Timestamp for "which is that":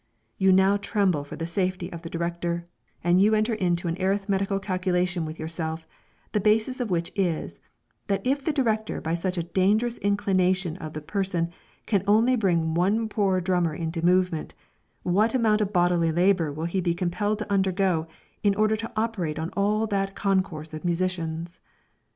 6.89-8.25